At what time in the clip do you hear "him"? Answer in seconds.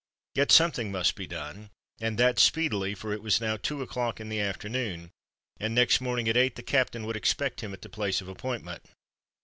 7.61-7.71